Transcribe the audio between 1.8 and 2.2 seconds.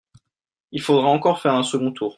tour.